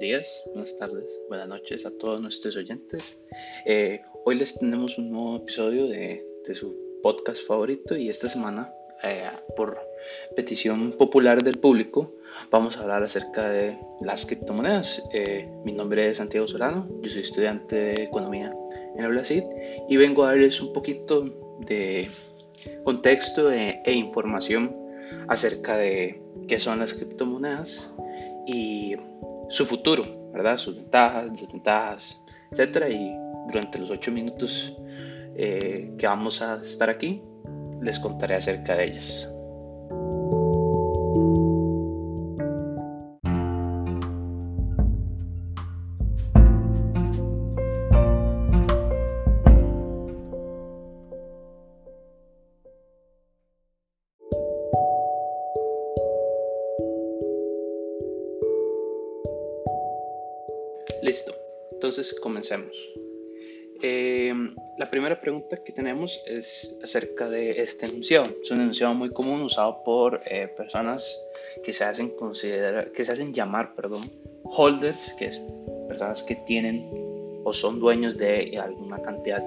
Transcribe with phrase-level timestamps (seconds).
[0.00, 3.20] días, buenas tardes, buenas noches a todos nuestros oyentes.
[3.66, 8.72] Eh, hoy les tenemos un nuevo episodio de, su podcast favorito y esta semana,
[9.04, 9.78] eh, por
[10.34, 12.14] petición popular del público,
[12.50, 15.02] vamos a hablar acerca de las criptomonedas.
[15.12, 18.56] Eh, mi nombre es Santiago Solano, yo soy estudiante de Economía
[18.96, 19.44] en el Brasil
[19.86, 21.26] y vengo a darles un poquito
[21.66, 22.08] de
[22.84, 24.74] contexto e, e información
[25.28, 27.92] acerca de qué son las criptomonedas
[28.46, 28.96] y
[29.50, 30.56] su futuro, ¿verdad?
[30.56, 32.86] Sus ventajas, desventajas, etc.
[32.90, 33.12] Y
[33.48, 34.74] durante los ocho minutos
[35.36, 37.22] eh, que vamos a estar aquí,
[37.82, 39.30] les contaré acerca de ellas.
[61.10, 61.34] Listo,
[61.72, 62.70] entonces comencemos.
[63.82, 64.32] Eh,
[64.78, 68.26] la primera pregunta que tenemos es acerca de este enunciado.
[68.40, 71.20] Es un enunciado muy común usado por eh, personas
[71.64, 74.02] que se hacen considerar, que se hacen llamar, perdón,
[74.44, 75.42] holders, que es
[75.88, 76.88] personas que tienen
[77.42, 79.42] o son dueños de alguna cantidad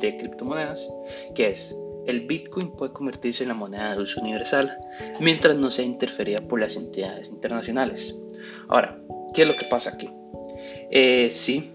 [0.00, 0.90] de criptomonedas,
[1.34, 4.74] que es el Bitcoin puede convertirse en la moneda de uso universal
[5.20, 8.16] mientras no sea interferida por las entidades internacionales.
[8.68, 8.98] Ahora,
[9.34, 10.08] ¿qué es lo que pasa aquí?
[10.90, 11.72] Eh, sí,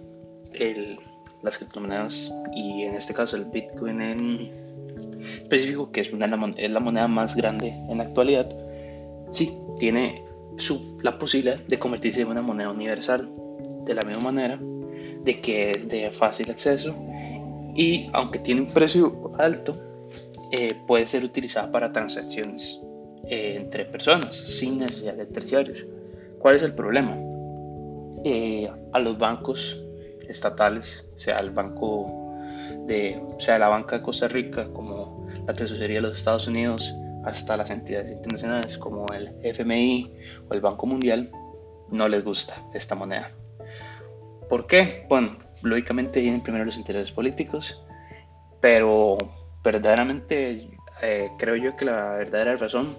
[1.41, 4.51] las criptomonedas y en este caso el Bitcoin en
[5.43, 6.25] específico, que es, una,
[6.57, 8.49] es la moneda más grande en la actualidad,
[9.31, 10.23] sí, tiene
[10.57, 13.29] su, la posibilidad de convertirse en una moneda universal
[13.85, 14.59] de la misma manera,
[15.23, 16.95] de que es de fácil acceso
[17.75, 19.77] y aunque tiene un precio alto,
[20.51, 22.81] eh, puede ser utilizada para transacciones
[23.29, 25.85] eh, entre personas sin necesidad de terciarios.
[26.39, 27.17] ¿Cuál es el problema?
[28.23, 29.81] Eh, a los bancos
[30.27, 32.37] estatales, sea el banco
[32.85, 36.93] de, sea la banca de Costa Rica, como la tesorería de los Estados Unidos,
[37.25, 40.11] hasta las entidades internacionales como el FMI
[40.49, 41.31] o el Banco Mundial,
[41.89, 43.31] no les gusta esta moneda.
[44.49, 45.05] ¿Por qué?
[45.09, 47.83] Bueno, lógicamente vienen primero los intereses políticos,
[48.59, 49.17] pero
[49.63, 50.69] verdaderamente
[51.01, 52.97] eh, creo yo que la verdadera razón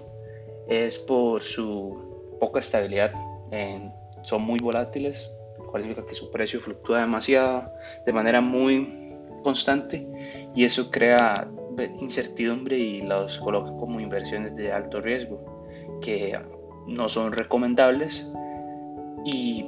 [0.67, 3.13] es por su poca estabilidad
[3.51, 7.71] en son muy volátiles, lo cual significa que su precio fluctúa demasiado,
[8.05, 10.07] de manera muy constante,
[10.55, 11.47] y eso crea
[11.99, 15.43] incertidumbre y los coloca como inversiones de alto riesgo,
[16.01, 16.37] que
[16.87, 18.27] no son recomendables
[19.25, 19.65] y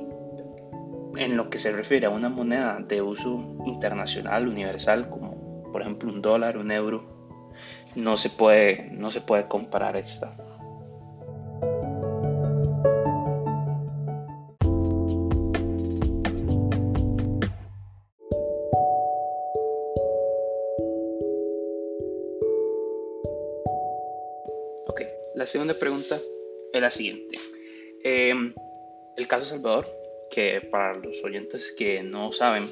[1.18, 6.12] en lo que se refiere a una moneda de uso internacional, universal, como por ejemplo
[6.12, 7.16] un dólar, un euro,
[7.96, 10.36] no se puede, no se puede comparar esta.
[25.46, 26.18] La segunda pregunta
[26.74, 27.38] es la siguiente.
[28.04, 28.52] Em,
[29.16, 29.88] el caso Salvador,
[30.32, 32.68] que para los oyentes que no saben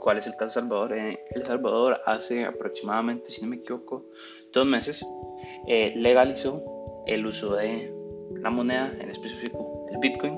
[0.00, 4.04] cuál es el caso Salvador, eh, El Salvador hace aproximadamente, si no me equivoco,
[4.52, 5.06] dos meses
[5.68, 7.94] eh, legalizó el uso de
[8.34, 10.36] la moneda, en específico el Bitcoin,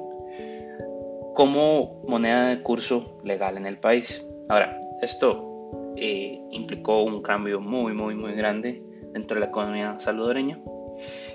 [1.34, 4.22] como moneda de curso legal en el país.
[4.50, 8.82] Ahora, esto eh, implicó un cambio muy, muy, muy grande
[9.14, 10.60] dentro de la economía salvadoreña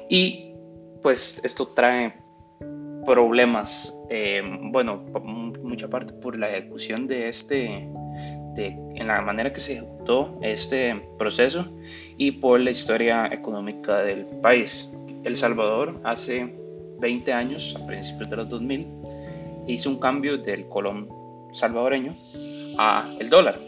[0.10, 0.54] y
[1.02, 2.14] pues esto trae
[3.06, 5.04] problemas, eh, bueno,
[5.64, 7.88] mucha parte por la ejecución de este,
[8.56, 11.66] de, en la manera que se ejecutó este proceso
[12.18, 14.92] y por la historia económica del país.
[15.24, 16.54] El Salvador hace
[17.00, 18.88] 20 años, a principios de los 2000,
[19.68, 21.08] hizo un cambio del colón
[21.54, 22.16] salvadoreño
[22.78, 23.60] a el dólar.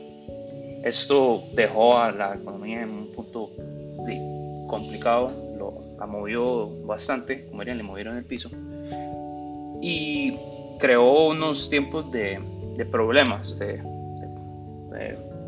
[0.84, 3.52] Esto dejó a la economía en un punto
[4.68, 5.28] complicado
[6.02, 8.50] la movió bastante, como dirían, le movieron el piso.
[9.84, 10.36] Y
[10.80, 12.42] creó unos tiempos de,
[12.90, 13.84] problemas, de,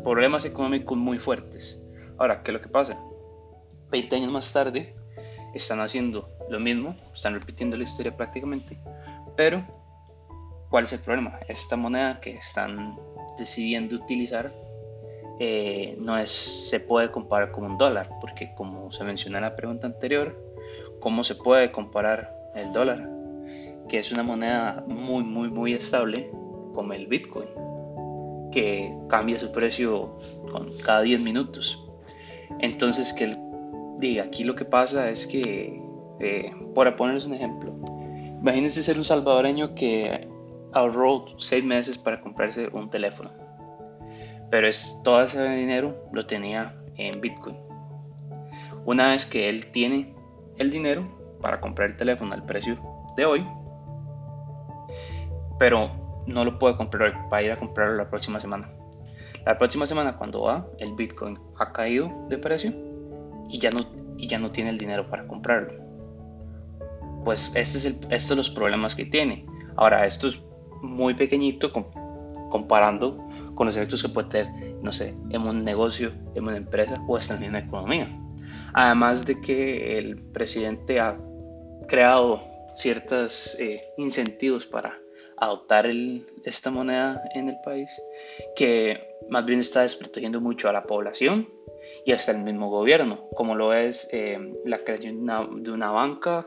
[0.04, 1.82] problemas económicos muy fuertes.
[2.18, 2.96] Ahora, ¿qué es lo que pasa?
[3.90, 4.94] 20 años más tarde
[5.54, 8.78] están haciendo lo mismo, están repitiendo la historia prácticamente,
[9.36, 9.66] pero
[10.70, 11.40] ¿cuál es el problema?
[11.48, 12.96] Esta moneda que están
[13.36, 14.54] decidiendo utilizar
[15.40, 19.86] eh, no se puede comparar con un dólar, porque como se menciona en la pregunta
[19.86, 20.40] anterior,
[21.00, 23.10] ¿cómo se puede comparar el dólar?
[23.88, 26.30] Que es una moneda muy, muy, muy estable,
[26.72, 27.48] como el Bitcoin,
[28.52, 30.18] que cambia su precio
[30.50, 31.80] con cada 10 minutos.
[32.60, 33.34] Entonces, que
[34.20, 35.82] aquí lo que pasa es que,
[36.20, 37.74] eh, para ponerles un ejemplo,
[38.40, 40.28] imagínense ser un salvadoreño que
[40.72, 43.43] ahorró seis meses para comprarse un teléfono.
[44.54, 47.56] Pero es, todo ese dinero lo tenía en Bitcoin.
[48.84, 50.14] Una vez que él tiene
[50.58, 51.08] el dinero
[51.42, 52.78] para comprar el teléfono al precio
[53.16, 53.44] de hoy,
[55.58, 55.90] pero
[56.28, 58.70] no lo puede comprar va a ir a comprarlo la próxima semana.
[59.44, 62.72] La próxima semana cuando va, el Bitcoin ha caído de precio
[63.48, 63.80] y ya no,
[64.16, 65.82] y ya no tiene el dinero para comprarlo.
[67.24, 69.44] Pues este es el, estos son los problemas que tiene.
[69.74, 70.40] Ahora, esto es
[70.80, 71.72] muy pequeñito
[72.50, 73.18] comparando
[73.54, 77.16] con los efectos que puede tener, no sé, en un negocio, en una empresa o
[77.16, 78.08] hasta en una economía.
[78.74, 81.18] Además de que el presidente ha
[81.86, 82.42] creado
[82.72, 84.98] ciertos eh, incentivos para
[85.36, 85.88] adoptar
[86.44, 87.90] esta moneda en el país,
[88.56, 91.48] que más bien está desprotegiendo mucho a la población
[92.04, 95.26] y hasta el mismo gobierno, como lo es eh, la creación
[95.62, 96.46] de una, banca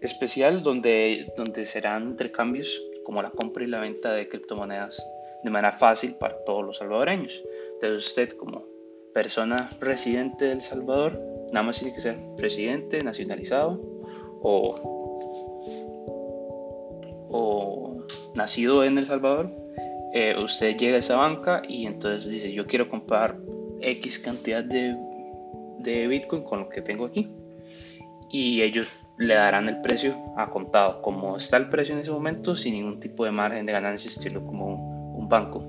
[0.00, 5.02] especial donde, donde serán intercambios como la compra y la venta de criptomonedas
[5.42, 7.42] de manera fácil para todos los salvadoreños.
[7.74, 8.64] Entonces usted como
[9.14, 11.20] persona residente del Salvador,
[11.52, 13.80] nada más tiene que ser residente, nacionalizado
[14.42, 14.74] o,
[17.30, 19.50] o nacido en El Salvador,
[20.12, 23.36] eh, usted llega a esa banca y entonces dice yo quiero comprar
[23.80, 24.96] X cantidad de,
[25.78, 27.28] de Bitcoin con lo que tengo aquí
[28.30, 32.56] y ellos le darán el precio a contado, como está el precio en ese momento,
[32.56, 34.97] sin ningún tipo de margen de ganancia, estilo como
[35.28, 35.64] banco.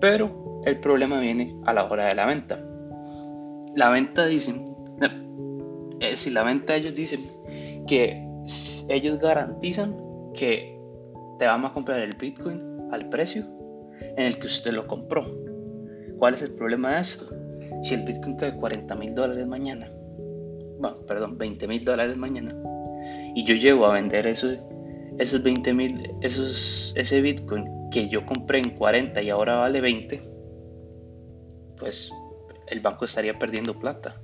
[0.00, 2.58] Pero el problema viene a la hora de la venta.
[3.74, 4.64] La venta dicen,
[6.00, 7.20] eh, si la venta ellos dicen
[7.86, 8.26] que
[8.88, 9.96] ellos garantizan
[10.34, 10.78] que
[11.38, 13.44] te vamos a comprar el Bitcoin al precio
[14.00, 15.26] en el que usted lo compró.
[16.18, 17.26] ¿Cuál es el problema de esto?
[17.82, 19.90] Si el Bitcoin cae 40 mil dólares mañana,
[21.06, 22.54] perdón, 20 mil dólares mañana,
[23.34, 24.58] y yo llego a vender esos,
[25.20, 30.22] esos 20 mil, esos, ese Bitcoin que yo compré en 40 y ahora vale 20,
[31.76, 32.10] pues
[32.68, 34.18] el banco estaría perdiendo plata.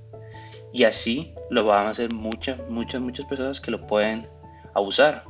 [0.73, 4.27] Y así lo van a hacer muchas, muchas, muchas personas que lo pueden
[4.75, 5.25] abusar.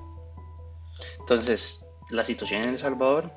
[1.19, 3.33] Entonces, la situación en El Salvador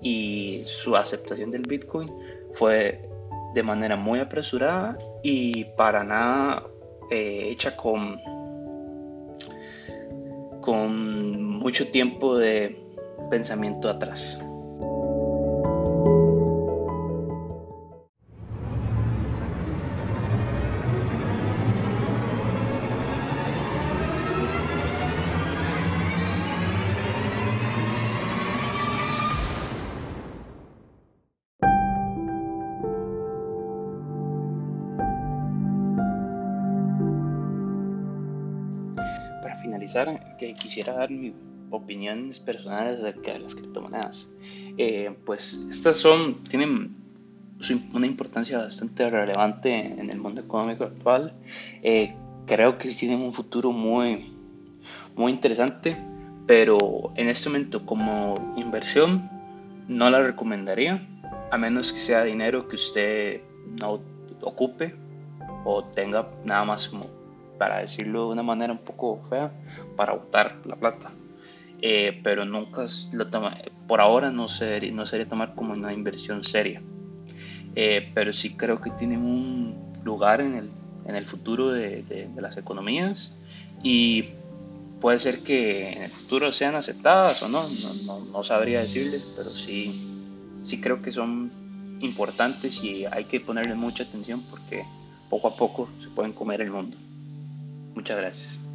[0.00, 2.12] y su aceptación del Bitcoin
[2.54, 3.08] fue
[3.54, 6.66] de manera muy apresurada y para nada
[7.10, 8.20] eh, hecha con,
[10.60, 12.76] con mucho tiempo de
[13.30, 14.38] pensamiento atrás.
[39.62, 41.34] finalizar, que quisiera dar mis
[41.72, 44.30] opiniones personales acerca de las criptomonedas.
[44.78, 46.94] Eh, pues estas son, tienen
[47.92, 51.32] una importancia bastante relevante en el mundo económico actual.
[51.82, 52.14] Eh,
[52.46, 54.32] creo que tienen un futuro muy,
[55.16, 55.96] muy interesante,
[56.46, 56.78] pero
[57.16, 59.30] en este momento como inversión
[59.88, 61.06] no la recomendaría,
[61.50, 63.40] a menos que sea dinero que usted
[63.80, 64.00] no
[64.42, 64.94] ocupe
[65.64, 67.06] o tenga nada más como
[67.58, 69.52] para decirlo de una manera un poco fea,
[69.96, 71.12] para botar la plata.
[71.84, 73.56] Eh, pero nunca lo toma,
[73.88, 76.80] por ahora no sería, no sería tomar como una inversión seria.
[77.74, 80.70] Eh, pero sí creo que tiene un lugar en el,
[81.06, 83.36] en el futuro de, de, las economías
[83.82, 84.26] y
[85.00, 89.26] puede ser que en el futuro sean aceptadas o no, no, no, no sabría decirles,
[89.36, 90.18] pero sí,
[90.62, 91.50] sí creo que son
[92.00, 94.84] importantes y hay que ponerle mucha atención porque
[95.28, 96.96] poco a poco se pueden comer el mundo.
[97.94, 98.71] Muchas gracias.